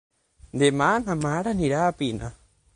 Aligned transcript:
Demà 0.61 0.87
na 1.03 1.17
Mar 1.27 1.37
anirà 1.53 1.85
a 1.91 1.95
Pina. 2.03 2.35